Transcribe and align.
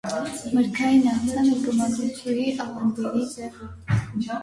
Մրգային 0.53 1.03
աղցանը 1.11 1.59
կը 1.67 1.75
մատուցուի 1.83 2.49
աղանդերի 2.67 3.27
ձեւով։ 3.37 4.37